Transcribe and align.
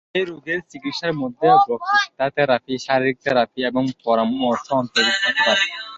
এই 0.15 0.25
রোগের 0.25 0.59
চিকিৎসার 0.71 1.13
মধ্যে 1.13 1.47
বক্তৃতা 1.61 2.27
থেরাপি, 2.35 2.73
শারীরিক 2.85 3.17
থেরাপি, 3.25 3.59
এবং 3.69 3.83
পরামর্শ 4.05 4.65
অন্তর্ভুক্ত 4.79 5.23
হতে 5.25 5.41
পারে। 5.47 5.63